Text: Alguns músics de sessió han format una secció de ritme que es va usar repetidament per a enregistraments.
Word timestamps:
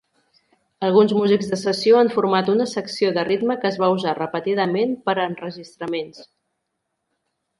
Alguns 0.85 1.11
músics 1.17 1.49
de 1.51 1.59
sessió 1.63 1.97
han 1.99 2.09
format 2.15 2.49
una 2.53 2.67
secció 2.71 3.11
de 3.17 3.25
ritme 3.29 3.57
que 3.65 3.69
es 3.71 3.77
va 3.83 3.91
usar 3.97 4.15
repetidament 4.21 4.97
per 5.09 5.17
a 5.17 5.27
enregistraments. 5.33 6.25